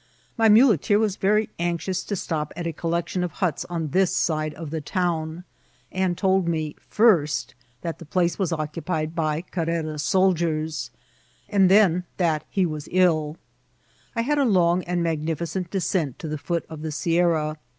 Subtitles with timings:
[0.35, 4.55] My nraleteer was Tery anxious to stop at a collection of huts on this side
[4.55, 5.43] of the town,
[5.91, 10.89] and told me first that the place was occiqpied by Carrera's soldiers,
[11.47, 13.37] and then that he was ill.
[14.15, 17.57] I had a long and magnificent descent to the foot of the Sierra.